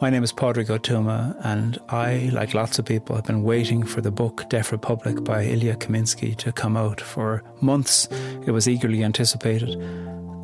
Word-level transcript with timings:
My 0.00 0.10
name 0.10 0.24
is 0.24 0.32
Padraig 0.32 0.66
Ó 0.66 0.78
Tuama, 0.78 1.36
and 1.44 1.78
I, 1.88 2.28
like 2.32 2.52
lots 2.52 2.80
of 2.80 2.84
people, 2.84 3.14
have 3.14 3.26
been 3.26 3.44
waiting 3.44 3.84
for 3.84 4.00
the 4.00 4.10
book 4.10 4.44
Deaf 4.50 4.72
Republic 4.72 5.22
by 5.22 5.44
Ilya 5.44 5.76
Kaminsky 5.76 6.36
to 6.36 6.50
come 6.50 6.76
out 6.76 7.00
for 7.00 7.44
months. 7.60 8.08
It 8.44 8.50
was 8.50 8.68
eagerly 8.68 9.04
anticipated, 9.04 9.70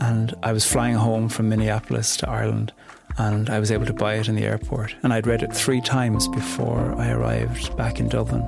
and 0.00 0.34
I 0.44 0.52
was 0.52 0.64
flying 0.64 0.94
home 0.94 1.28
from 1.28 1.48
Minneapolis 1.48 2.16
to 2.18 2.30
Ireland, 2.30 2.72
and 3.18 3.50
I 3.50 3.58
was 3.58 3.72
able 3.72 3.86
to 3.86 3.92
buy 3.92 4.14
it 4.14 4.28
in 4.28 4.36
the 4.36 4.44
airport. 4.44 4.94
And 5.02 5.12
I'd 5.12 5.26
read 5.26 5.42
it 5.42 5.52
three 5.52 5.80
times 5.80 6.28
before 6.28 6.94
I 6.94 7.10
arrived 7.10 7.76
back 7.76 7.98
in 7.98 8.08
Dublin. 8.08 8.46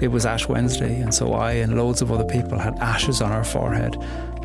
It 0.00 0.08
was 0.08 0.24
Ash 0.24 0.48
Wednesday, 0.48 0.98
and 0.98 1.14
so 1.14 1.34
I 1.34 1.52
and 1.52 1.76
loads 1.76 2.00
of 2.00 2.10
other 2.10 2.24
people 2.24 2.58
had 2.58 2.78
ashes 2.78 3.20
on 3.20 3.32
our 3.32 3.44
forehead. 3.44 3.96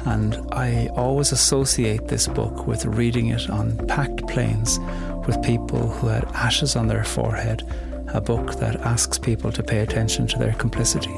And 0.05 0.38
I 0.51 0.88
always 0.95 1.31
associate 1.31 2.07
this 2.07 2.27
book 2.27 2.67
with 2.67 2.85
reading 2.85 3.27
it 3.27 3.49
on 3.49 3.75
packed 3.88 4.27
planes 4.27 4.79
with 5.27 5.43
people 5.43 5.89
who 5.89 6.07
had 6.07 6.23
ashes 6.33 6.75
on 6.77 6.87
their 6.87 7.04
forehead, 7.04 7.61
a 8.13 8.21
book 8.21 8.55
that 8.55 8.77
asks 8.77 9.19
people 9.19 9.51
to 9.51 9.61
pay 9.61 9.79
attention 9.79 10.25
to 10.25 10.39
their 10.39 10.54
complicity. 10.54 11.13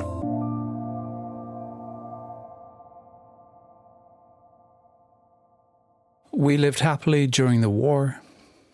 We 6.31 6.57
Lived 6.57 6.79
Happily 6.79 7.27
During 7.27 7.61
the 7.61 7.69
War 7.69 8.19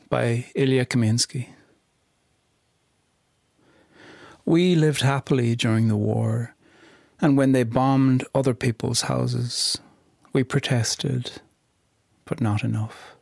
by 0.09 0.45
Ilya 0.55 0.85
Kaminsky. 0.85 1.49
We 4.45 4.75
lived 4.75 5.01
happily 5.01 5.55
during 5.55 5.87
the 5.87 5.97
war, 5.97 6.55
and 7.19 7.35
when 7.35 7.51
they 7.51 7.63
bombed 7.63 8.23
other 8.33 8.53
people's 8.53 9.01
houses, 9.01 9.79
we 10.31 10.43
protested, 10.43 11.41
but 12.25 12.39
not 12.39 12.63
enough. 12.63 13.14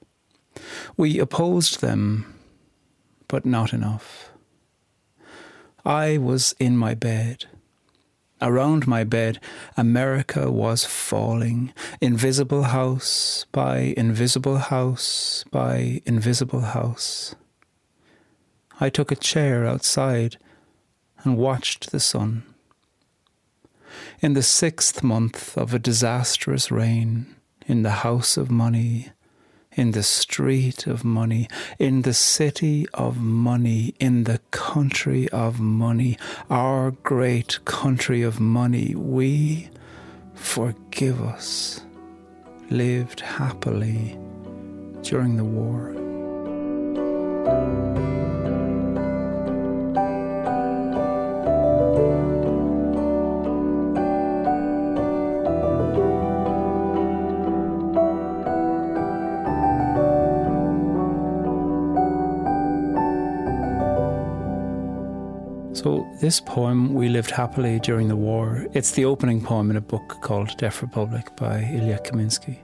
We 0.97 1.19
opposed 1.19 1.81
them, 1.81 2.33
but 3.27 3.45
not 3.45 3.73
enough. 3.73 4.31
I 5.85 6.17
was 6.17 6.55
in 6.59 6.77
my 6.77 6.93
bed. 6.93 7.45
Around 8.41 8.87
my 8.87 9.03
bed, 9.03 9.39
America 9.77 10.51
was 10.51 10.85
falling, 10.85 11.73
invisible 12.01 12.63
house 12.63 13.45
by 13.51 13.93
invisible 13.95 14.57
house 14.57 15.45
by 15.49 16.01
invisible 16.05 16.61
house. 16.61 17.35
I 18.79 18.89
took 18.89 19.11
a 19.11 19.15
chair 19.15 19.65
outside 19.65 20.37
and 21.23 21.37
watched 21.37 21.91
the 21.91 21.99
sun. 21.99 22.43
In 24.21 24.33
the 24.33 24.43
sixth 24.43 25.03
month 25.03 25.57
of 25.57 25.73
a 25.73 25.79
disastrous 25.79 26.69
reign, 26.71 27.35
in 27.65 27.83
the 27.83 28.03
house 28.03 28.35
of 28.35 28.51
money, 28.51 29.09
in 29.75 29.91
the 29.91 30.03
street 30.03 30.87
of 30.87 31.03
money, 31.03 31.47
in 31.79 32.03
the 32.03 32.13
city 32.13 32.85
of 32.93 33.17
money, 33.17 33.93
in 33.99 34.23
the 34.25 34.39
country 34.51 35.29
of 35.29 35.59
money, 35.59 36.17
our 36.49 36.91
great 36.91 37.63
country 37.65 38.21
of 38.21 38.39
money, 38.39 38.95
we, 38.95 39.69
forgive 40.35 41.21
us, 41.21 41.81
lived 42.69 43.19
happily 43.19 44.17
during 45.01 45.37
the 45.37 45.43
war. 45.43 46.02
So, 65.83 66.07
this 66.21 66.39
poem, 66.39 66.93
We 66.93 67.09
Lived 67.09 67.29
Happily 67.29 67.77
During 67.77 68.07
the 68.07 68.15
War, 68.15 68.65
it's 68.71 68.91
the 68.91 69.03
opening 69.03 69.43
poem 69.43 69.69
in 69.69 69.75
a 69.75 69.81
book 69.81 70.17
called 70.21 70.55
Deaf 70.55 70.81
Republic 70.81 71.35
by 71.35 71.59
Ilya 71.59 71.99
Kaminsky. 72.05 72.59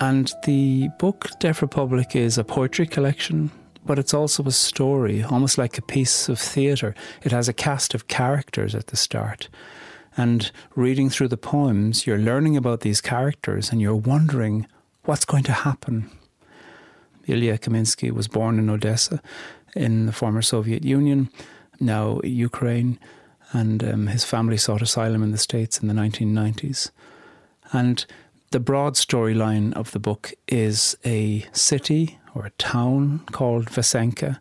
And 0.00 0.34
the 0.44 0.88
book 0.98 1.30
Deaf 1.38 1.62
Republic 1.62 2.16
is 2.16 2.36
a 2.36 2.42
poetry 2.42 2.88
collection, 2.88 3.52
but 3.86 4.00
it's 4.00 4.12
also 4.12 4.42
a 4.42 4.50
story, 4.50 5.22
almost 5.22 5.58
like 5.58 5.78
a 5.78 5.82
piece 5.82 6.28
of 6.28 6.40
theatre. 6.40 6.92
It 7.22 7.30
has 7.30 7.48
a 7.48 7.52
cast 7.52 7.94
of 7.94 8.08
characters 8.08 8.74
at 8.74 8.88
the 8.88 8.96
start. 8.96 9.48
And 10.16 10.50
reading 10.74 11.10
through 11.10 11.28
the 11.28 11.36
poems, 11.36 12.04
you're 12.04 12.18
learning 12.18 12.56
about 12.56 12.80
these 12.80 13.00
characters 13.00 13.70
and 13.70 13.80
you're 13.80 13.94
wondering 13.94 14.66
what's 15.04 15.24
going 15.24 15.44
to 15.44 15.52
happen. 15.52 16.10
Ilya 17.28 17.58
Kaminsky 17.58 18.10
was 18.10 18.26
born 18.26 18.58
in 18.58 18.68
Odessa 18.68 19.22
in 19.76 20.06
the 20.06 20.12
former 20.12 20.42
Soviet 20.42 20.84
Union 20.84 21.30
now 21.80 22.20
Ukraine, 22.24 22.98
and 23.52 23.82
um, 23.82 24.06
his 24.08 24.24
family 24.24 24.56
sought 24.56 24.82
asylum 24.82 25.22
in 25.22 25.32
the 25.32 25.38
States 25.38 25.78
in 25.78 25.88
the 25.88 25.94
1990s. 25.94 26.90
And 27.72 28.04
the 28.50 28.60
broad 28.60 28.94
storyline 28.94 29.72
of 29.74 29.90
the 29.92 29.98
book 29.98 30.32
is 30.46 30.96
a 31.04 31.46
city 31.52 32.18
or 32.34 32.46
a 32.46 32.50
town 32.50 33.20
called 33.32 33.66
Vasenka. 33.66 34.40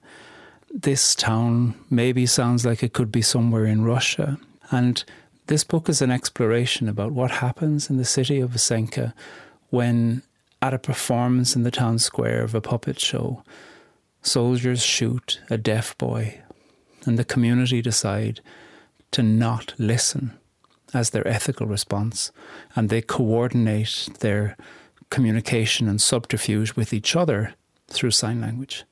This 0.73 1.15
town 1.15 1.75
maybe 1.89 2.25
sounds 2.25 2.65
like 2.65 2.83
it 2.83 2.93
could 2.93 3.11
be 3.11 3.21
somewhere 3.21 3.65
in 3.65 3.83
Russia. 3.83 4.37
And 4.71 5.03
this 5.47 5.63
book 5.63 5.89
is 5.89 6.01
an 6.01 6.11
exploration 6.11 6.89
about 6.89 7.11
what 7.11 7.31
happens 7.31 7.89
in 7.89 7.97
the 7.97 8.05
city 8.05 8.39
of 8.39 8.51
Vasenka 8.51 9.13
when, 9.69 10.21
at 10.61 10.73
a 10.73 10.79
performance 10.79 11.55
in 11.55 11.63
the 11.63 11.71
town 11.71 11.99
square 11.99 12.43
of 12.43 12.53
a 12.53 12.61
puppet 12.61 12.99
show, 12.99 13.43
soldiers 14.21 14.83
shoot 14.83 15.41
a 15.49 15.57
deaf 15.57 15.97
boy 15.97 16.41
and 17.07 17.17
the 17.17 17.25
community 17.25 17.81
decide 17.81 18.41
to 19.11 19.23
not 19.23 19.73
listen 19.77 20.37
as 20.93 21.09
their 21.09 21.27
ethical 21.27 21.65
response, 21.65 22.31
and 22.75 22.89
they 22.89 23.01
coordinate 23.01 24.09
their 24.19 24.55
communication 25.09 25.87
and 25.87 26.01
subterfuge 26.01 26.73
with 26.75 26.93
each 26.93 27.15
other 27.15 27.53
through 27.87 28.11
sign 28.11 28.41
language. 28.41 28.83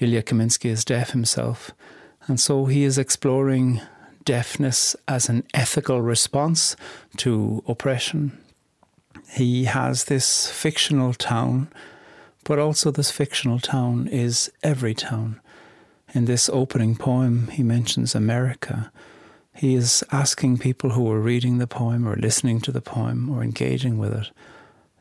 Ilya 0.00 0.22
Kaminsky 0.24 0.70
is 0.70 0.84
deaf 0.84 1.10
himself, 1.10 1.70
and 2.26 2.40
so 2.40 2.66
he 2.66 2.84
is 2.84 2.98
exploring 2.98 3.80
deafness 4.24 4.96
as 5.06 5.28
an 5.28 5.44
ethical 5.52 6.00
response 6.00 6.76
to 7.18 7.62
oppression. 7.68 8.38
He 9.30 9.64
has 9.64 10.04
this 10.04 10.50
fictional 10.50 11.14
town, 11.14 11.68
but 12.44 12.58
also 12.58 12.90
this 12.90 13.10
fictional 13.10 13.58
town 13.58 14.08
is 14.08 14.50
every 14.62 14.94
town. 14.94 15.40
In 16.14 16.26
this 16.26 16.48
opening 16.48 16.94
poem, 16.94 17.48
he 17.48 17.64
mentions 17.64 18.14
America. 18.14 18.92
He 19.52 19.74
is 19.74 20.04
asking 20.12 20.58
people 20.58 20.90
who 20.90 21.10
are 21.10 21.18
reading 21.18 21.58
the 21.58 21.66
poem 21.66 22.06
or 22.06 22.14
listening 22.14 22.60
to 22.60 22.70
the 22.70 22.80
poem 22.80 23.28
or 23.28 23.42
engaging 23.42 23.98
with 23.98 24.12
it 24.12 24.30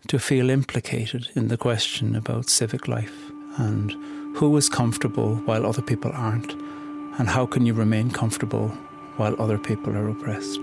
to 0.07 0.17
feel 0.17 0.49
implicated 0.49 1.29
in 1.35 1.49
the 1.49 1.57
question 1.57 2.15
about 2.15 2.49
civic 2.49 2.87
life 2.87 3.29
and 3.57 3.91
who 4.37 4.57
is 4.57 4.69
comfortable 4.69 5.35
while 5.45 5.67
other 5.67 5.83
people 5.83 6.11
aren't, 6.15 6.51
and 7.19 7.29
how 7.29 7.45
can 7.45 7.67
you 7.67 7.75
remain 7.75 8.09
comfortable 8.09 8.69
while 9.17 9.39
other 9.39 9.59
people 9.59 9.95
are 9.95 10.09
oppressed. 10.09 10.61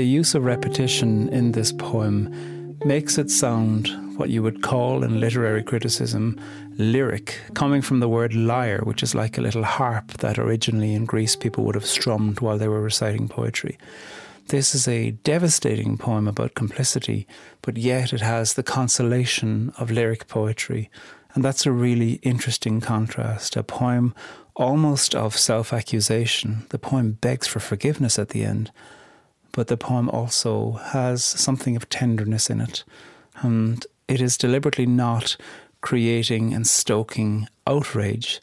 Use 0.00 0.34
of 0.34 0.46
repetition 0.46 1.28
in 1.28 1.52
this 1.52 1.72
poem 1.72 2.78
makes 2.84 3.18
it 3.18 3.30
sound 3.30 3.88
what 4.18 4.30
you 4.30 4.42
would 4.42 4.62
call 4.62 5.04
in 5.04 5.20
literary 5.20 5.62
criticism 5.62 6.40
lyric, 6.78 7.38
coming 7.52 7.82
from 7.82 8.00
the 8.00 8.08
word 8.08 8.34
lyre, 8.34 8.80
which 8.84 9.02
is 9.02 9.14
like 9.14 9.36
a 9.36 9.42
little 9.42 9.64
harp 9.64 10.12
that 10.14 10.38
originally 10.38 10.94
in 10.94 11.04
Greece 11.04 11.36
people 11.36 11.64
would 11.64 11.74
have 11.74 11.84
strummed 11.84 12.40
while 12.40 12.56
they 12.56 12.68
were 12.68 12.80
reciting 12.80 13.28
poetry. 13.28 13.76
This 14.48 14.74
is 14.74 14.88
a 14.88 15.10
devastating 15.10 15.98
poem 15.98 16.26
about 16.26 16.54
complicity, 16.54 17.26
but 17.60 17.76
yet 17.76 18.12
it 18.12 18.20
has 18.22 18.54
the 18.54 18.62
consolation 18.62 19.72
of 19.78 19.90
lyric 19.90 20.26
poetry. 20.26 20.90
And 21.34 21.44
that's 21.44 21.66
a 21.66 21.72
really 21.72 22.14
interesting 22.22 22.80
contrast. 22.80 23.56
A 23.56 23.62
poem 23.62 24.14
almost 24.54 25.14
of 25.14 25.36
self 25.36 25.72
accusation. 25.72 26.66
The 26.70 26.78
poem 26.78 27.12
begs 27.12 27.46
for 27.46 27.60
forgiveness 27.60 28.18
at 28.18 28.30
the 28.30 28.44
end 28.44 28.70
but 29.52 29.68
the 29.68 29.76
poem 29.76 30.08
also 30.08 30.72
has 30.72 31.22
something 31.22 31.76
of 31.76 31.88
tenderness 31.88 32.50
in 32.50 32.60
it. 32.60 32.84
And 33.36 33.86
it 34.08 34.20
is 34.20 34.36
deliberately 34.36 34.86
not 34.86 35.36
creating 35.80 36.54
and 36.54 36.66
stoking 36.66 37.48
outrage 37.66 38.40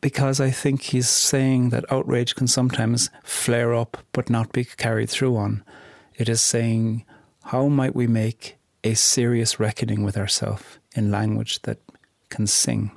because 0.00 0.40
I 0.40 0.50
think 0.50 0.82
he's 0.82 1.08
saying 1.08 1.70
that 1.70 1.90
outrage 1.90 2.34
can 2.34 2.48
sometimes 2.48 3.08
flare 3.22 3.72
up 3.72 3.98
but 4.12 4.28
not 4.28 4.52
be 4.52 4.64
carried 4.64 5.08
through 5.08 5.36
on. 5.36 5.64
It 6.16 6.28
is 6.28 6.40
saying 6.42 7.04
How 7.44 7.68
might 7.68 7.94
we 7.94 8.06
make 8.06 8.56
a 8.84 8.94
serious 8.94 9.58
reckoning 9.60 10.02
with 10.02 10.16
ourselves 10.16 10.78
in 10.94 11.10
language 11.10 11.62
that 11.62 11.78
can 12.28 12.46
sing? 12.46 12.90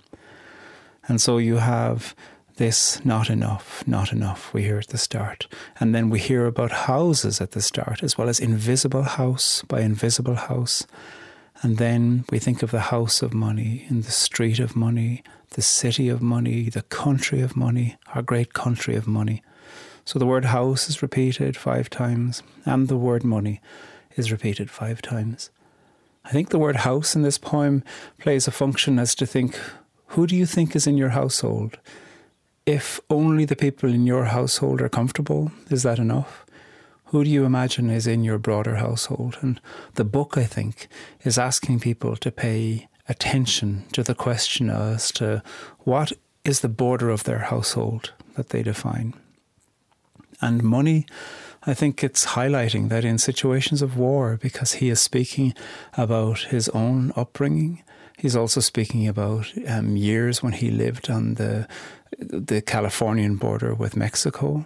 And 1.08 1.22
so 1.22 1.38
you 1.38 1.58
have 1.58 2.16
this 2.58 3.04
not 3.04 3.30
enough, 3.30 3.86
not 3.86 4.12
enough, 4.12 4.54
we 4.54 4.64
hear 4.64 4.78
at 4.78 4.88
the 4.88 4.98
start. 4.98 5.48
And 5.80 5.94
then 5.94 6.10
we 6.10 6.20
hear 6.20 6.46
about 6.46 6.72
houses 6.72 7.42
at 7.42 7.52
the 7.52 7.62
start, 7.62 8.02
as 8.02 8.18
well 8.18 8.30
as 8.30 8.40
invisible 8.40 9.04
house 9.04 9.62
by 9.64 9.82
invisible 9.82 10.36
house. 10.36 10.86
And 11.62 11.78
then 11.78 12.26
we 12.30 12.40
think 12.40 12.64
of 12.64 12.72
the 12.72 12.82
house 12.92 13.22
of 13.22 13.34
money, 13.34 13.86
in 13.90 14.02
the 14.02 14.12
street 14.12 14.60
of 14.60 14.76
money, 14.76 15.24
the 15.52 15.62
city 15.62 16.10
of 16.10 16.22
money, 16.22 16.70
the 16.70 16.84
country 16.84 17.42
of 17.42 17.56
money, 17.56 17.98
our 18.14 18.22
great 18.22 18.54
country 18.54 18.96
of 18.96 19.08
money. 19.08 19.42
So 20.06 20.20
the 20.20 20.26
word 20.26 20.46
house 20.46 20.90
is 20.90 21.02
repeated 21.02 21.58
five 21.58 21.90
times, 21.90 22.44
and 22.66 22.88
the 22.88 22.98
word 22.98 23.24
money 23.24 23.62
is 24.16 24.32
repeated 24.32 24.70
five 24.70 25.02
times. 25.02 25.50
I 26.24 26.32
think 26.32 26.50
the 26.50 26.60
word 26.60 26.78
house 26.78 27.16
in 27.16 27.22
this 27.22 27.38
poem 27.38 27.84
plays 28.18 28.48
a 28.48 28.52
function 28.52 29.00
as 29.00 29.14
to 29.16 29.26
think 29.26 29.60
who 30.10 30.28
do 30.28 30.36
you 30.36 30.46
think 30.46 30.76
is 30.76 30.88
in 30.88 30.98
your 30.98 31.10
household? 31.10 31.78
If 32.66 33.00
only 33.10 33.46
the 33.46 33.56
people 33.56 33.94
in 33.94 34.08
your 34.08 34.26
household 34.26 34.82
are 34.82 34.90
comfortable, 34.90 35.52
is 35.70 35.84
that 35.84 36.00
enough? 36.00 36.46
Who 37.06 37.24
do 37.24 37.30
you 37.30 37.46
imagine 37.46 37.92
is 37.92 38.08
in 38.08 38.24
your 38.24 38.40
broader 38.40 38.78
household? 38.78 39.38
And 39.42 39.62
the 39.94 40.04
book, 40.04 40.38
I 40.38 40.46
think, 40.46 40.88
is 41.24 41.38
asking 41.38 41.82
people 41.82 42.16
to 42.18 42.32
pay 42.32 42.88
attention 43.08 43.86
to 43.92 44.02
the 44.02 44.16
question 44.16 44.72
as 44.72 45.12
to 45.12 45.44
what 45.80 46.12
is 46.44 46.62
the 46.62 46.70
border 46.70 47.12
of 47.12 47.24
their 47.24 47.40
household 47.40 48.14
that 48.36 48.50
they 48.50 48.64
define. 48.64 49.14
And 50.42 50.64
money, 50.64 51.06
I 51.68 51.76
think 51.76 52.04
it's 52.04 52.34
highlighting 52.34 52.90
that 52.90 53.06
in 53.06 53.20
situations 53.20 53.84
of 53.84 53.96
war, 53.98 54.38
because 54.42 54.74
he 54.74 54.90
is 54.90 55.00
speaking 55.00 55.54
about 55.98 56.40
his 56.40 56.68
own 56.70 57.14
upbringing, 57.16 57.84
he's 58.18 58.36
also 58.36 58.60
speaking 58.62 59.08
about 59.08 59.52
um, 59.68 59.96
years 59.98 60.42
when 60.44 60.54
he 60.54 60.70
lived 60.72 61.10
on 61.10 61.36
the 61.36 61.68
the 62.20 62.62
Californian 62.62 63.36
border 63.36 63.74
with 63.74 63.96
Mexico. 63.96 64.66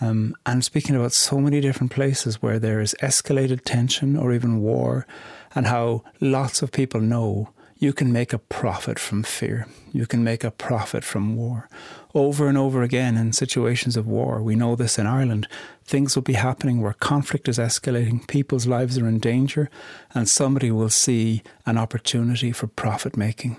Um, 0.00 0.34
and 0.44 0.64
speaking 0.64 0.96
about 0.96 1.12
so 1.12 1.38
many 1.38 1.60
different 1.60 1.92
places 1.92 2.42
where 2.42 2.58
there 2.58 2.80
is 2.80 2.96
escalated 3.00 3.62
tension 3.64 4.16
or 4.16 4.32
even 4.32 4.60
war, 4.60 5.06
and 5.54 5.66
how 5.66 6.02
lots 6.20 6.62
of 6.62 6.72
people 6.72 7.00
know 7.00 7.48
you 7.84 7.92
can 7.92 8.10
make 8.10 8.32
a 8.32 8.38
profit 8.38 8.98
from 8.98 9.22
fear. 9.22 9.66
You 9.92 10.06
can 10.06 10.24
make 10.24 10.42
a 10.42 10.50
profit 10.50 11.04
from 11.04 11.36
war. 11.36 11.68
Over 12.14 12.48
and 12.48 12.56
over 12.56 12.82
again 12.82 13.18
in 13.18 13.34
situations 13.34 13.94
of 13.94 14.06
war, 14.06 14.42
we 14.42 14.56
know 14.56 14.74
this 14.74 14.98
in 14.98 15.06
Ireland, 15.06 15.46
things 15.84 16.16
will 16.16 16.22
be 16.22 16.32
happening 16.32 16.80
where 16.80 16.94
conflict 16.94 17.46
is 17.46 17.58
escalating, 17.58 18.26
people's 18.26 18.66
lives 18.66 18.96
are 18.96 19.06
in 19.06 19.18
danger, 19.18 19.68
and 20.14 20.26
somebody 20.26 20.70
will 20.70 20.88
see 20.88 21.42
an 21.66 21.76
opportunity 21.76 22.52
for 22.52 22.68
profit 22.68 23.18
making. 23.18 23.58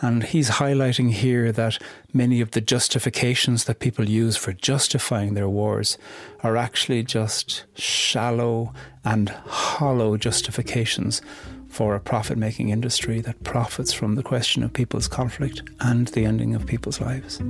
And 0.00 0.24
he's 0.24 0.50
highlighting 0.50 1.10
here 1.10 1.50
that 1.50 1.78
many 2.12 2.42
of 2.42 2.50
the 2.50 2.60
justifications 2.60 3.64
that 3.64 3.80
people 3.80 4.08
use 4.08 4.36
for 4.36 4.52
justifying 4.52 5.32
their 5.32 5.48
wars 5.48 5.96
are 6.42 6.56
actually 6.56 7.02
just 7.02 7.64
shallow 7.74 8.74
and 9.04 9.30
hollow 9.30 10.18
justifications 10.18 11.22
for 11.68 11.94
a 11.94 12.00
profit 12.00 12.38
making 12.38 12.70
industry 12.70 13.20
that 13.20 13.44
profits 13.44 13.92
from 13.92 14.14
the 14.14 14.22
question 14.22 14.62
of 14.62 14.72
people's 14.72 15.08
conflict 15.08 15.62
and 15.80 16.08
the 16.08 16.24
ending 16.24 16.54
of 16.54 16.66
people's 16.66 17.00
lives. 17.00 17.40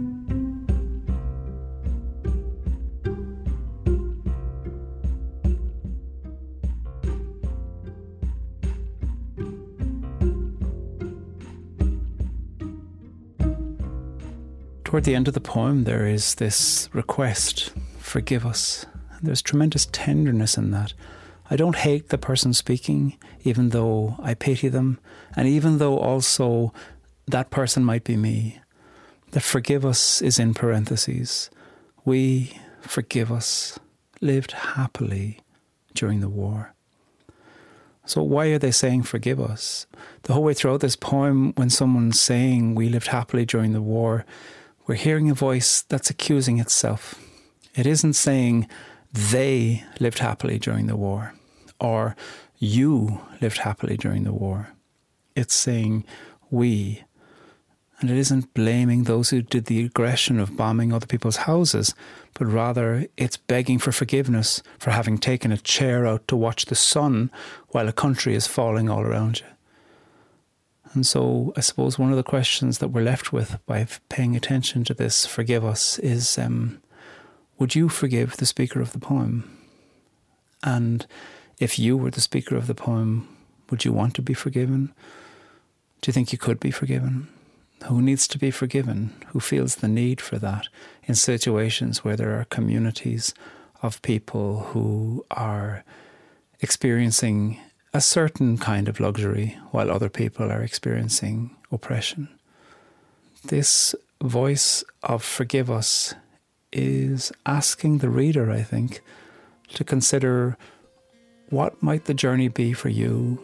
Toward 14.85 15.05
the 15.05 15.14
end 15.14 15.29
of 15.29 15.35
the 15.35 15.41
poem, 15.41 15.85
there 15.85 16.06
is 16.06 16.37
this 16.37 16.88
request 16.94 17.73
forgive 17.99 18.47
us. 18.47 18.87
There's 19.23 19.43
tremendous 19.43 19.87
tenderness 19.93 20.56
in 20.56 20.71
that. 20.71 20.94
I 21.50 21.56
don't 21.56 21.77
hate 21.77 22.11
the 22.11 22.19
person 22.19 22.53
speaking, 22.53 23.17
even 23.43 23.71
though 23.71 24.17
I 24.23 24.35
pity 24.35 24.69
them, 24.69 24.99
and 25.35 25.49
even 25.49 25.79
though 25.79 25.99
also 25.99 26.75
that 27.27 27.50
person 27.50 27.85
might 27.85 28.05
be 28.05 28.17
me. 28.17 28.61
The 29.31 29.41
forgive 29.41 29.85
us 29.85 30.21
is 30.21 30.39
in 30.39 30.55
parentheses. 30.55 31.50
We, 32.05 32.59
forgive 32.81 33.33
us, 33.33 33.79
lived 34.21 34.53
happily 34.53 35.41
during 35.95 36.21
the 36.21 36.29
war. 36.29 36.75
So, 38.05 38.23
why 38.23 38.47
are 38.47 38.59
they 38.59 38.71
saying 38.71 39.03
forgive 39.03 39.41
us? 39.41 39.87
The 40.23 40.33
whole 40.33 40.45
way 40.45 40.55
throughout 40.55 40.81
this 40.81 40.97
poem, 40.97 41.53
when 41.56 41.69
someone's 41.69 42.21
saying 42.21 42.75
we 42.75 42.89
lived 42.89 43.09
happily 43.09 43.45
during 43.45 43.73
the 43.73 43.83
war, 43.83 44.25
we're 44.87 44.95
hearing 44.95 45.31
a 45.31 45.35
voice 45.35 45.83
that's 45.83 46.09
accusing 46.09 46.59
itself. 46.59 47.15
It 47.75 47.87
isn't 47.87 48.15
saying 48.15 48.67
they 49.12 49.85
lived 50.00 50.21
happily 50.21 50.59
during 50.59 50.87
the 50.87 50.97
war 50.97 51.35
or 51.81 52.17
you 52.59 53.21
lived 53.41 53.59
happily 53.59 53.97
during 53.97 54.25
the 54.25 54.33
war. 54.33 54.71
It's 55.37 55.55
saying 55.55 56.05
we. 56.51 57.05
And 58.01 58.11
it 58.11 58.17
isn't 58.17 58.55
blaming 58.55 59.05
those 59.05 59.31
who 59.31 59.43
did 59.43 59.65
the 59.65 59.85
aggression 59.85 60.39
of 60.39 60.57
bombing 60.57 60.93
other 60.93 61.07
people's 61.07 61.37
houses, 61.37 61.95
but 62.35 62.47
rather 62.47 63.07
it's 63.17 63.37
begging 63.37 63.79
for 63.79 63.91
forgiveness 63.91 64.63
for 64.79 64.91
having 64.93 65.19
taken 65.19 65.51
a 65.51 65.59
chair 65.59 66.07
out 66.07 66.27
to 66.29 66.37
watch 66.37 66.67
the 66.67 66.77
sun 66.77 67.31
while 67.69 67.89
a 67.89 67.93
country 67.93 68.35
is 68.37 68.47
falling 68.47 68.89
all 68.89 69.03
around 69.03 69.41
you. 69.41 69.47
And 70.95 71.07
so 71.07 71.53
I 71.57 71.61
suppose 71.61 71.99
one 71.99 72.11
of 72.11 72.17
the 72.17 72.23
questions 72.23 72.79
that 72.79 72.89
we're 72.89 73.03
left 73.03 73.33
with 73.33 73.59
by 73.67 73.87
paying 74.09 74.37
attention 74.37 74.85
to 74.85 74.95
this, 74.95 75.27
forgive 75.27 75.65
us, 75.65 75.99
is 75.99 76.39
um, 76.39 76.81
would 77.59 77.75
you 77.75 77.89
forgive 77.89 78.37
the 78.37 78.47
speaker 78.47 78.81
of 78.81 78.93
the 78.93 78.99
poem? 78.99 79.59
And 80.63 81.07
if 81.61 81.79
you 81.79 81.97
were 81.97 82.11
the 82.11 82.21
speaker 82.21 82.57
of 82.57 82.67
the 82.67 82.75
poem, 82.75 83.29
would 83.71 83.85
you 83.85 83.93
want 83.93 84.15
to 84.15 84.23
be 84.23 84.35
forgiven? 84.35 84.93
Do 86.01 86.09
you 86.09 86.13
think 86.13 86.33
you 86.33 86.39
could 86.39 86.61
be 86.61 86.71
forgiven? 86.71 87.29
Who 87.85 88.03
needs 88.03 88.27
to 88.29 88.39
be 88.39 88.51
forgiven? 88.51 89.15
Who 89.29 89.41
feels 89.41 89.77
the 89.77 89.89
need 89.89 90.21
for 90.21 90.39
that 90.39 90.69
in 91.05 91.15
situations 91.15 92.05
where 92.05 92.17
there 92.17 92.39
are 92.39 92.45
communities 92.45 93.35
of 93.83 94.03
people 94.03 94.61
who 94.73 95.25
are 95.31 95.85
experiencing 96.61 97.59
a 97.95 98.01
certain 98.01 98.59
kind 98.59 98.88
of 98.88 99.00
luxury 99.00 99.59
while 99.71 99.91
other 99.91 100.09
people 100.09 100.50
are 100.50 100.62
experiencing 100.62 101.57
oppression. 101.71 102.29
This 103.45 103.95
voice 104.23 104.85
of 105.03 105.23
forgive 105.23 105.71
us 105.71 106.15
is 106.73 107.33
asking 107.47 107.99
the 107.99 108.11
reader, 108.11 108.50
I 108.50 108.62
think, 108.62 109.00
to 109.75 109.85
consider 109.85 110.57
what 111.50 111.83
might 111.83 112.05
the 112.05 112.14
journey 112.14 112.49
be 112.49 112.73
for 112.73 112.88
you 112.88 113.38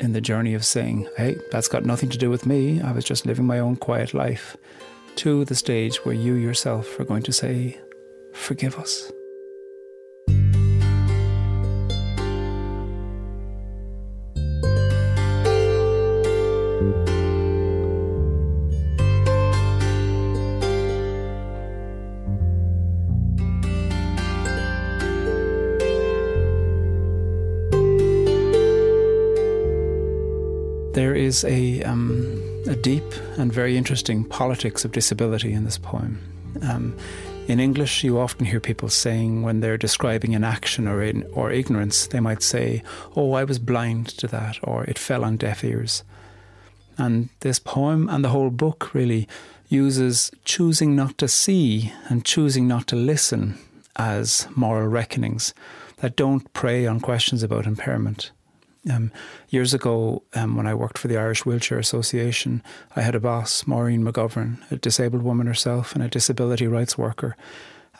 in 0.00 0.12
the 0.12 0.20
journey 0.20 0.54
of 0.54 0.64
saying, 0.64 1.08
hey, 1.16 1.36
that's 1.50 1.68
got 1.68 1.84
nothing 1.84 2.08
to 2.10 2.18
do 2.18 2.30
with 2.30 2.46
me, 2.46 2.80
I 2.80 2.92
was 2.92 3.04
just 3.04 3.26
living 3.26 3.46
my 3.46 3.60
own 3.60 3.76
quiet 3.76 4.12
life, 4.12 4.56
to 5.16 5.44
the 5.44 5.54
stage 5.54 6.04
where 6.04 6.14
you 6.14 6.34
yourself 6.34 6.98
are 6.98 7.04
going 7.04 7.22
to 7.22 7.32
say, 7.32 7.80
forgive 8.32 8.76
us. 8.78 9.12
A, 31.44 31.82
um, 31.82 32.42
a 32.66 32.74
deep 32.74 33.04
and 33.38 33.52
very 33.52 33.76
interesting 33.76 34.24
politics 34.24 34.84
of 34.84 34.92
disability 34.92 35.52
in 35.52 35.64
this 35.64 35.78
poem. 35.78 36.18
Um, 36.62 36.96
in 37.46 37.60
English, 37.60 38.02
you 38.02 38.18
often 38.18 38.46
hear 38.46 38.60
people 38.60 38.88
saying 38.88 39.42
when 39.42 39.60
they're 39.60 39.76
describing 39.76 40.34
an 40.34 40.44
action 40.44 40.88
or, 40.88 41.02
in, 41.02 41.24
or 41.34 41.50
ignorance, 41.50 42.06
they 42.06 42.20
might 42.20 42.42
say, 42.42 42.82
Oh, 43.14 43.32
I 43.32 43.44
was 43.44 43.58
blind 43.58 44.08
to 44.18 44.26
that, 44.28 44.58
or 44.62 44.84
it 44.84 44.98
fell 44.98 45.24
on 45.24 45.36
deaf 45.36 45.62
ears. 45.62 46.04
And 46.96 47.28
this 47.40 47.58
poem 47.58 48.08
and 48.08 48.24
the 48.24 48.30
whole 48.30 48.50
book 48.50 48.94
really 48.94 49.28
uses 49.68 50.30
choosing 50.44 50.96
not 50.96 51.18
to 51.18 51.28
see 51.28 51.92
and 52.08 52.24
choosing 52.24 52.66
not 52.66 52.86
to 52.86 52.96
listen 52.96 53.58
as 53.96 54.48
moral 54.54 54.88
reckonings 54.88 55.52
that 55.98 56.16
don't 56.16 56.52
prey 56.52 56.86
on 56.86 57.00
questions 57.00 57.42
about 57.42 57.66
impairment. 57.66 58.30
Um, 58.90 59.12
years 59.48 59.72
ago, 59.72 60.22
um, 60.34 60.56
when 60.56 60.66
I 60.66 60.74
worked 60.74 60.98
for 60.98 61.08
the 61.08 61.16
Irish 61.16 61.46
Wheelchair 61.46 61.78
Association, 61.78 62.62
I 62.94 63.00
had 63.00 63.14
a 63.14 63.20
boss, 63.20 63.66
Maureen 63.66 64.04
McGovern, 64.04 64.70
a 64.70 64.76
disabled 64.76 65.22
woman 65.22 65.46
herself 65.46 65.94
and 65.94 66.04
a 66.04 66.08
disability 66.08 66.66
rights 66.66 66.98
worker. 66.98 67.36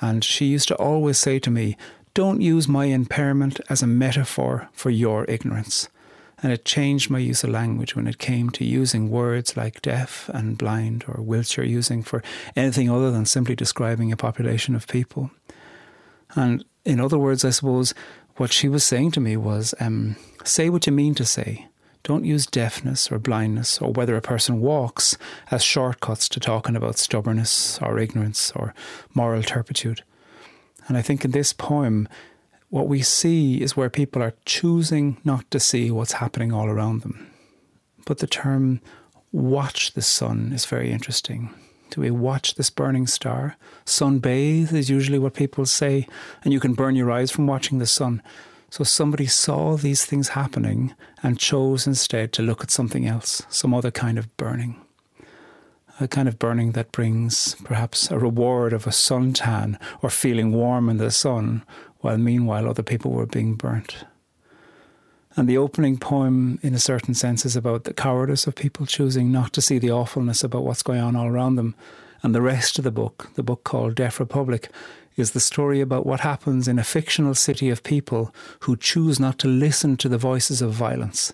And 0.01 0.23
she 0.23 0.47
used 0.47 0.69
to 0.69 0.77
always 0.77 1.19
say 1.19 1.39
to 1.39 1.51
me, 1.51 1.77
don't 2.13 2.41
use 2.41 2.69
my 2.69 2.85
impairment 2.87 3.61
as 3.69 3.83
a 3.83 3.87
metaphor 3.87 4.69
for 4.73 4.91
your 4.91 5.25
ignorance. 5.29 5.89
And 6.43 6.53
it 6.53 6.65
changed 6.65 7.11
my 7.11 7.19
use 7.19 7.43
of 7.43 7.51
language 7.51 7.97
when 7.97 8.07
it 8.07 8.19
came 8.19 8.51
to 8.51 8.65
using 8.65 9.11
words 9.11 9.57
like 9.57 9.81
deaf 9.81 10.29
and 10.29 10.59
blind 10.59 11.05
or 11.09 11.23
wheelchair 11.23 11.65
using 11.65 12.03
for 12.03 12.23
anything 12.55 12.91
other 12.91 13.11
than 13.11 13.25
simply 13.25 13.57
describing 13.57 14.13
a 14.13 14.17
population 14.17 14.75
of 14.75 14.87
people. 14.87 15.31
And 16.35 16.65
in 16.85 17.01
other 17.01 17.19
words, 17.19 17.45
I 17.45 17.51
suppose 17.51 17.95
what 18.37 18.53
she 18.53 18.69
was 18.69 18.85
saying 18.85 19.13
to 19.13 19.21
me 19.21 19.37
was 19.37 19.75
um, 19.81 20.17
say 20.45 20.69
what 20.69 20.87
you 20.87 20.93
mean 20.93 21.15
to 21.15 21.25
say. 21.25 21.69
Don't 22.03 22.25
use 22.25 22.47
deafness 22.47 23.11
or 23.11 23.19
blindness 23.19 23.81
or 23.81 23.93
whether 23.93 24.15
a 24.15 24.21
person 24.21 24.61
walks 24.61 25.17
as 25.51 25.63
shortcuts 25.63 26.29
to 26.31 26.41
talking 26.41 26.77
about 26.77 26.99
stubbornness 26.99 27.79
or 27.81 27.99
ignorance 27.99 28.53
or 28.55 28.75
moral 29.15 29.43
turpitude. 29.43 30.03
And 30.87 30.99
I 30.99 31.03
think 31.03 31.25
in 31.25 31.31
this 31.31 31.55
poem, 31.55 32.09
what 32.69 32.89
we 32.89 33.01
see 33.01 33.63
is 33.63 33.77
where 33.77 33.89
people 33.89 34.23
are 34.23 34.35
choosing 34.45 35.17
not 35.25 35.51
to 35.51 35.61
see 35.61 35.91
what's 35.91 36.15
happening 36.15 36.53
all 36.53 36.67
around 36.67 37.03
them. 37.03 37.31
But 38.05 38.19
the 38.19 38.27
term 38.27 38.81
watch 39.33 39.93
the 39.93 40.03
sun 40.03 40.53
is 40.53 40.67
very 40.67 40.91
interesting. 40.91 41.55
Do 41.91 42.01
we 42.01 42.11
watch 42.11 42.55
this 42.55 42.71
burning 42.71 43.07
star? 43.07 43.57
Sunbathe 43.85 44.73
is 44.73 44.91
usually 44.91 45.19
what 45.19 45.35
people 45.35 45.67
say, 45.67 46.07
and 46.43 46.53
you 46.53 46.61
can 46.61 46.75
burn 46.75 46.97
your 46.97 47.11
eyes 47.11 47.31
from 47.31 47.47
watching 47.47 47.79
the 47.79 47.87
sun. 47.87 48.23
So 48.71 48.83
somebody 48.83 49.27
saw 49.27 49.77
these 49.77 50.05
things 50.05 50.31
happening 50.31 50.95
and 51.23 51.39
chose 51.39 51.87
instead 51.87 52.33
to 52.33 52.43
look 52.43 52.63
at 52.63 52.73
something 52.73 53.07
else, 53.07 53.43
some 53.49 53.73
other 53.73 53.93
kind 53.93 54.19
of 54.19 54.37
burning. 54.37 54.81
A 56.01 56.09
kind 56.09 56.27
of 56.27 56.41
burning 56.41 56.73
that 56.73 56.91
brings 56.91 57.55
perhaps 57.63 58.11
a 58.11 58.19
reward 58.19 58.73
of 58.73 58.87
a 58.87 58.91
suntan 58.91 59.81
or 60.03 60.11
feeling 60.11 60.51
warm 60.51 60.89
in 60.89 60.97
the 60.97 61.13
sun, 61.13 61.63
while 62.01 62.19
meanwhile 62.19 62.69
other 62.69 62.83
people 62.83 63.13
were 63.13 63.27
being 63.27 63.55
burnt. 63.55 64.05
And 65.37 65.49
the 65.49 65.59
opening 65.59 65.99
poem, 65.99 66.61
in 66.63 66.75
a 66.75 66.79
certain 66.79 67.15
sense, 67.15 67.45
is 67.45 67.57
about 67.57 67.85
the 67.85 67.93
cowardice 67.93 68.47
of 68.47 68.55
people 68.55 68.87
choosing 68.87 69.33
not 69.33 69.53
to 69.55 69.61
see 69.61 69.79
the 69.79 69.91
awfulness 69.91 70.45
about 70.45 70.65
what's 70.65 70.83
going 70.83 71.01
on 71.01 71.17
all 71.17 71.27
around 71.27 71.57
them. 71.57 71.75
And 72.23 72.35
the 72.35 72.41
rest 72.41 72.79
of 72.79 72.85
the 72.85 72.93
book, 72.93 73.31
the 73.35 73.43
book 73.43 73.65
called 73.65 73.97
Deaf 73.97 74.21
Republic, 74.21 74.71
is 75.17 75.33
the 75.33 75.41
story 75.41 75.81
about 75.81 76.07
what 76.07 76.21
happens 76.21 76.69
in 76.69 76.79
a 76.79 76.85
fictional 76.85 77.35
city 77.35 77.69
of 77.69 77.83
people 77.83 78.35
who 78.61 78.77
choose 78.77 79.19
not 79.19 79.39
to 79.41 79.49
listen 79.49 79.97
to 79.97 80.09
the 80.09 80.19
voices 80.19 80.63
of 80.63 80.73
violence. 80.73 81.33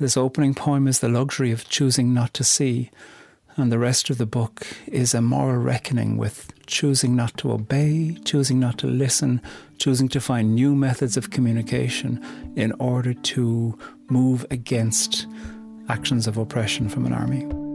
This 0.00 0.16
opening 0.16 0.54
poem 0.54 0.86
is 0.86 1.00
the 1.00 1.08
luxury 1.08 1.50
of 1.50 1.68
choosing 1.68 2.14
not 2.14 2.32
to 2.34 2.44
see, 2.44 2.90
and 3.58 3.72
the 3.72 3.78
rest 3.78 4.08
of 4.08 4.18
the 4.18 4.26
book 4.26 4.66
is 4.86 5.14
a 5.14 5.20
moral 5.20 5.60
reckoning 5.60 6.16
with 6.16 6.52
choosing 6.66 7.16
not 7.16 7.36
to 7.38 7.50
obey, 7.50 8.16
choosing 8.24 8.60
not 8.60 8.78
to 8.78 8.86
listen, 8.86 9.42
choosing 9.78 10.08
to 10.08 10.20
find 10.20 10.54
new 10.54 10.74
methods 10.74 11.16
of 11.16 11.30
communication 11.30 12.24
in 12.56 12.72
order 12.78 13.14
to 13.14 13.76
move 14.08 14.46
against 14.50 15.26
actions 15.88 16.26
of 16.26 16.36
oppression 16.36 16.88
from 16.88 17.04
an 17.04 17.12
army. 17.12 17.67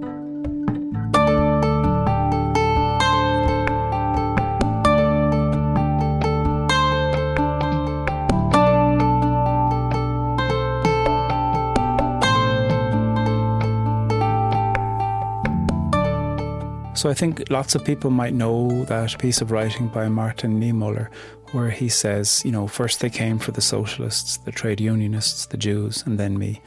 So 17.03 17.09
I 17.09 17.13
think 17.13 17.49
lots 17.49 17.75
of 17.75 17.83
people 17.83 18.11
might 18.11 18.33
know 18.33 18.85
that 18.85 19.19
piece 19.19 19.41
of 19.41 19.51
writing 19.51 19.89
by 19.89 20.07
Martin 20.07 20.57
Niemöller 20.57 21.09
where 21.51 21.69
he 21.69 21.89
says, 21.89 22.41
you 22.45 22.51
know, 22.53 22.65
first 22.65 23.01
they 23.01 23.09
came 23.09 23.39
for 23.39 23.51
the 23.51 23.59
socialists, 23.59 24.37
the 24.37 24.53
trade 24.53 24.79
unionists, 24.79 25.47
the 25.47 25.57
Jews, 25.57 26.01
and 26.05 26.17
then 26.17 26.39
me. 26.39 26.61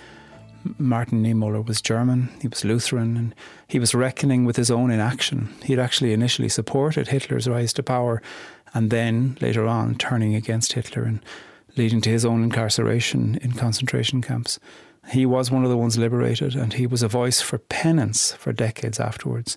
Martin 0.76 1.24
Niemöller 1.24 1.66
was 1.66 1.80
German, 1.80 2.28
he 2.42 2.48
was 2.48 2.66
Lutheran, 2.66 3.16
and 3.16 3.34
he 3.66 3.78
was 3.78 3.94
reckoning 3.94 4.44
with 4.44 4.56
his 4.56 4.70
own 4.70 4.90
inaction. 4.90 5.54
He'd 5.64 5.78
actually 5.78 6.12
initially 6.12 6.50
supported 6.50 7.08
Hitler's 7.08 7.48
rise 7.48 7.72
to 7.72 7.82
power, 7.82 8.20
and 8.74 8.90
then 8.90 9.38
later 9.40 9.66
on 9.66 9.94
turning 9.94 10.34
against 10.34 10.74
Hitler 10.74 11.04
and 11.04 11.20
leading 11.78 12.02
to 12.02 12.10
his 12.10 12.26
own 12.26 12.42
incarceration 12.42 13.36
in 13.36 13.52
concentration 13.52 14.20
camps. 14.20 14.60
He 15.08 15.24
was 15.24 15.50
one 15.50 15.64
of 15.64 15.70
the 15.70 15.78
ones 15.78 15.96
liberated, 15.96 16.54
and 16.54 16.74
he 16.74 16.86
was 16.86 17.02
a 17.02 17.08
voice 17.08 17.40
for 17.40 17.56
penance 17.56 18.32
for 18.32 18.52
decades 18.52 19.00
afterwards 19.00 19.56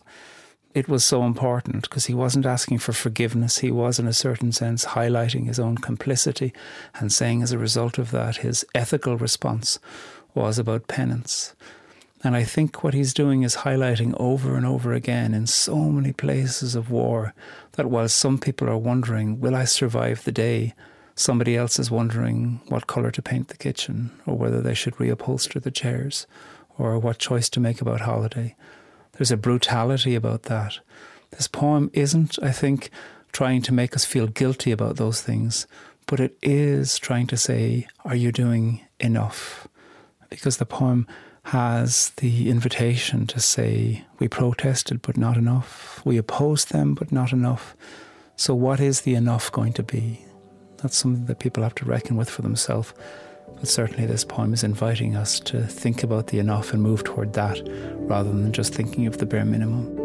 it 0.73 0.87
was 0.87 1.03
so 1.03 1.23
important 1.23 1.83
because 1.83 2.05
he 2.05 2.13
wasn't 2.13 2.45
asking 2.45 2.79
for 2.79 2.93
forgiveness. 2.93 3.59
He 3.59 3.71
was, 3.71 3.99
in 3.99 4.07
a 4.07 4.13
certain 4.13 4.51
sense, 4.51 4.85
highlighting 4.85 5.45
his 5.45 5.59
own 5.59 5.77
complicity 5.77 6.53
and 6.95 7.11
saying, 7.11 7.41
as 7.41 7.51
a 7.51 7.57
result 7.57 7.97
of 7.97 8.11
that, 8.11 8.37
his 8.37 8.65
ethical 8.75 9.17
response 9.17 9.79
was 10.35 10.59
about 10.59 10.87
penance. 10.87 11.55
And 12.23 12.35
I 12.35 12.43
think 12.43 12.83
what 12.83 12.93
he's 12.93 13.13
doing 13.13 13.43
is 13.43 13.57
highlighting 13.57 14.13
over 14.19 14.55
and 14.55 14.65
over 14.65 14.93
again 14.93 15.33
in 15.33 15.47
so 15.47 15.77
many 15.77 16.11
places 16.11 16.75
of 16.75 16.91
war 16.91 17.33
that 17.73 17.89
while 17.89 18.09
some 18.09 18.37
people 18.37 18.69
are 18.69 18.77
wondering, 18.77 19.39
will 19.39 19.55
I 19.55 19.65
survive 19.65 20.23
the 20.23 20.31
day? 20.31 20.75
Somebody 21.15 21.55
else 21.55 21.79
is 21.79 21.89
wondering 21.89 22.61
what 22.67 22.87
colour 22.87 23.11
to 23.11 23.21
paint 23.21 23.47
the 23.47 23.57
kitchen, 23.57 24.11
or 24.25 24.37
whether 24.37 24.61
they 24.61 24.73
should 24.73 24.95
reupholster 24.95 25.61
the 25.61 25.71
chairs, 25.71 26.27
or 26.77 26.99
what 26.99 27.19
choice 27.19 27.49
to 27.49 27.59
make 27.59 27.81
about 27.81 28.01
holiday. 28.01 28.55
There's 29.19 29.31
a 29.31 29.37
brutality 29.37 30.15
about 30.15 30.43
that. 30.43 30.79
This 31.31 31.49
poem 31.49 31.91
isn't, 31.91 32.39
I 32.41 32.53
think, 32.53 32.89
trying 33.33 33.61
to 33.63 33.73
make 33.73 33.93
us 33.93 34.05
feel 34.05 34.27
guilty 34.27 34.71
about 34.71 34.95
those 34.95 35.21
things, 35.21 35.67
but 36.05 36.21
it 36.21 36.37
is 36.41 36.97
trying 36.97 37.27
to 37.27 37.35
say, 37.35 37.85
Are 38.05 38.15
you 38.15 38.31
doing 38.31 38.79
enough? 38.97 39.67
Because 40.29 40.55
the 40.55 40.65
poem 40.65 41.05
has 41.43 42.11
the 42.11 42.49
invitation 42.49 43.27
to 43.27 43.41
say, 43.41 44.05
We 44.19 44.29
protested, 44.29 45.01
but 45.01 45.17
not 45.17 45.35
enough. 45.35 46.01
We 46.05 46.15
opposed 46.15 46.71
them, 46.71 46.93
but 46.93 47.11
not 47.11 47.33
enough. 47.33 47.75
So, 48.37 48.55
what 48.55 48.79
is 48.79 49.01
the 49.01 49.15
enough 49.15 49.51
going 49.51 49.73
to 49.73 49.83
be? 49.83 50.23
That's 50.77 50.95
something 50.95 51.25
that 51.25 51.39
people 51.39 51.63
have 51.63 51.75
to 51.75 51.85
reckon 51.85 52.15
with 52.15 52.29
for 52.29 52.41
themselves. 52.41 52.93
But 53.59 53.67
certainly, 53.67 54.05
this 54.05 54.23
poem 54.23 54.53
is 54.53 54.63
inviting 54.63 55.17
us 55.17 55.39
to 55.41 55.61
think 55.63 56.01
about 56.01 56.27
the 56.27 56.39
enough 56.39 56.71
and 56.71 56.81
move 56.81 57.03
toward 57.03 57.33
that 57.33 57.61
rather 58.07 58.29
than 58.29 58.53
just 58.53 58.73
thinking 58.73 59.05
of 59.05 59.17
the 59.17 59.25
bare 59.25 59.43
minimum. 59.43 59.95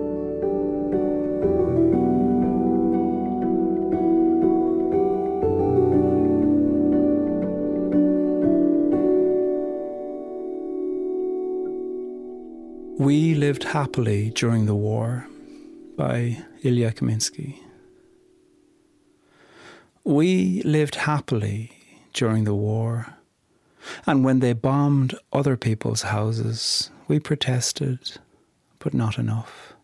We 12.99 13.35
Lived 13.35 13.65
Happily 13.65 14.31
During 14.31 14.67
the 14.67 14.75
War 14.75 15.29
by 15.97 16.39
Ilya 16.65 16.93
Kaminsky. 16.93 17.61
We 20.03 20.63
lived 20.63 20.97
happily 20.97 21.71
during 22.13 22.45
the 22.45 22.55
war 22.55 23.15
and 24.07 24.25
when 24.25 24.41
they 24.41 24.53
bombed 24.53 25.15
other 25.33 25.57
people's 25.57 26.03
houses, 26.03 26.91
we 27.09 27.19
protested, 27.19 28.19
but 28.79 28.95
not 28.95 29.19
enough. 29.19 29.75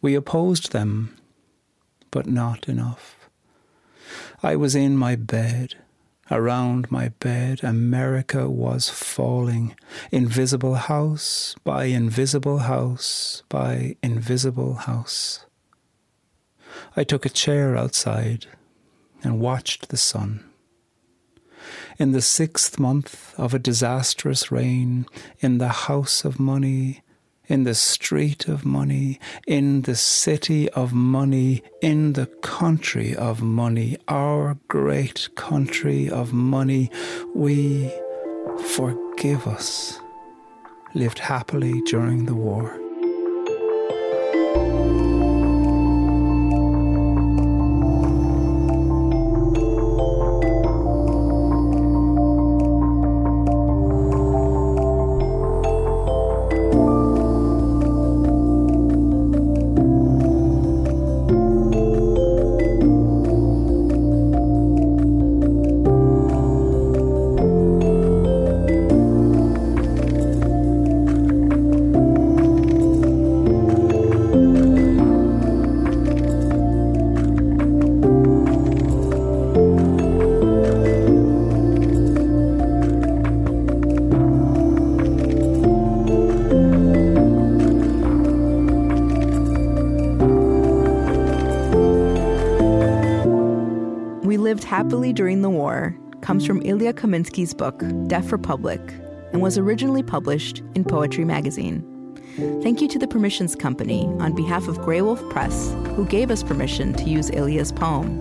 We 0.00 0.14
opposed 0.14 0.72
them, 0.72 1.16
but 2.10 2.26
not 2.26 2.68
enough. 2.68 3.28
I 4.42 4.56
was 4.56 4.74
in 4.74 4.96
my 4.96 5.16
bed. 5.16 5.76
Around 6.30 6.90
my 6.90 7.08
bed, 7.20 7.62
America 7.62 8.48
was 8.48 8.88
falling. 8.88 9.76
Invisible 10.10 10.74
house 10.74 11.54
by 11.64 11.84
invisible 11.84 12.58
house 12.58 13.42
by 13.48 13.96
invisible 14.02 14.74
house. 14.74 15.44
I 16.96 17.04
took 17.04 17.26
a 17.26 17.30
chair 17.30 17.76
outside 17.76 18.46
and 19.22 19.40
watched 19.40 19.88
the 19.88 19.96
sun 19.96 20.44
in 21.98 22.12
the 22.12 22.22
sixth 22.22 22.78
month 22.78 23.34
of 23.38 23.54
a 23.54 23.58
disastrous 23.58 24.50
reign, 24.50 25.06
in 25.40 25.58
the 25.58 25.68
house 25.68 26.24
of 26.24 26.40
money, 26.40 27.02
in 27.46 27.64
the 27.64 27.74
street 27.74 28.48
of 28.48 28.64
money, 28.64 29.20
in 29.46 29.82
the 29.82 29.94
city 29.94 30.68
of 30.70 30.92
money, 30.92 31.62
in 31.82 32.14
the 32.14 32.26
country 32.26 33.14
of 33.14 33.42
money, 33.42 33.96
our 34.08 34.56
great 34.68 35.28
country 35.34 36.08
of 36.08 36.32
money, 36.32 36.90
we, 37.34 37.92
forgive 38.68 39.46
us, 39.46 40.00
lived 40.94 41.18
happily 41.18 41.80
during 41.82 42.24
the 42.26 42.34
war. 42.34 42.80
During 95.14 95.42
the 95.42 95.50
war 95.50 95.96
comes 96.20 96.44
from 96.46 96.60
Ilya 96.62 96.94
Kaminsky's 96.94 97.54
book, 97.54 97.82
Deaf 98.08 98.32
Republic, 98.32 98.80
and 99.32 99.40
was 99.40 99.56
originally 99.56 100.02
published 100.02 100.62
in 100.74 100.84
Poetry 100.84 101.24
Magazine. 101.24 101.82
Thank 102.62 102.80
you 102.80 102.88
to 102.88 102.98
the 102.98 103.06
Permissions 103.06 103.54
Company 103.54 104.06
on 104.18 104.34
behalf 104.34 104.66
of 104.66 104.78
Graywolf 104.78 105.28
Press, 105.30 105.72
who 105.94 106.04
gave 106.06 106.30
us 106.30 106.42
permission 106.42 106.92
to 106.94 107.04
use 107.04 107.30
Ilya's 107.30 107.70
poem. 107.70 108.20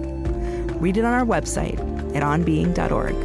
Read 0.79 0.97
it 0.97 1.05
on 1.05 1.13
our 1.13 1.25
website 1.25 1.79
at 2.15 2.21
onbeing.org. 2.21 3.15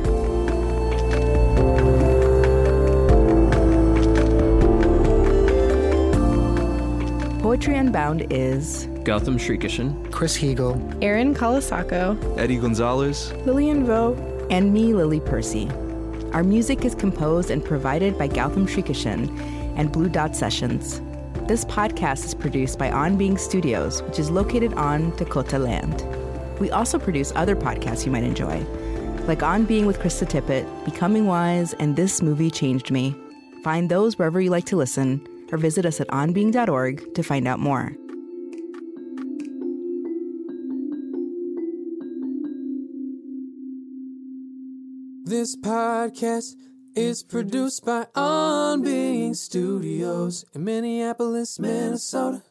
Poetry 7.42 7.76
Unbound 7.76 8.26
is 8.30 8.88
Gautam 9.08 9.38
Srikishan, 9.38 10.12
Chris 10.12 10.36
Heagle, 10.36 10.76
Erin 11.02 11.34
Colasacco, 11.34 12.36
Eddie 12.36 12.58
Gonzalez, 12.58 13.32
Lillian 13.46 13.86
Vo, 13.86 14.12
and 14.50 14.74
me, 14.74 14.92
Lily 14.92 15.18
Percy. 15.18 15.66
Our 16.34 16.44
music 16.44 16.84
is 16.84 16.94
composed 16.94 17.50
and 17.50 17.64
provided 17.64 18.18
by 18.18 18.28
Gautam 18.28 18.68
Srikishan 18.68 19.34
and 19.78 19.90
Blue 19.90 20.10
Dot 20.10 20.36
Sessions. 20.36 21.00
This 21.48 21.64
podcast 21.64 22.26
is 22.26 22.34
produced 22.34 22.78
by 22.78 22.90
On 22.90 23.16
Being 23.16 23.38
Studios, 23.38 24.02
which 24.02 24.18
is 24.18 24.30
located 24.30 24.74
on 24.74 25.16
Dakota 25.16 25.58
land. 25.58 26.04
We 26.60 26.70
also 26.70 26.98
produce 26.98 27.32
other 27.34 27.56
podcasts 27.56 28.04
you 28.04 28.12
might 28.12 28.24
enjoy, 28.24 28.58
like 29.26 29.42
On 29.42 29.64
Being 29.64 29.86
with 29.86 30.00
Krista 30.00 30.28
Tippett, 30.28 30.66
Becoming 30.84 31.26
Wise, 31.26 31.72
and 31.80 31.96
This 31.96 32.20
Movie 32.20 32.50
Changed 32.50 32.90
Me. 32.90 33.16
Find 33.64 33.88
those 33.88 34.18
wherever 34.18 34.38
you 34.38 34.50
like 34.50 34.66
to 34.66 34.76
listen, 34.76 35.26
or 35.50 35.56
visit 35.56 35.86
us 35.86 35.98
at 35.98 36.08
onbeing.org 36.08 37.14
to 37.14 37.22
find 37.22 37.48
out 37.48 37.58
more. 37.58 37.96
This 45.38 45.54
podcast 45.54 46.56
is 46.96 47.22
produced 47.22 47.84
by 47.84 48.08
On 48.16 48.82
Being 48.82 49.34
Studios 49.34 50.44
in 50.52 50.64
Minneapolis, 50.64 51.60
Minnesota. 51.60 52.42